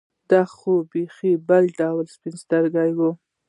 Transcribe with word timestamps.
دا 0.29 0.41
خو 0.55 0.73
یې 0.79 0.85
بېخي 0.91 1.31
بل 1.49 1.63
ډول 1.79 2.05
سپین 2.15 2.35
سترګي 2.43 2.91
وه. 2.97 3.09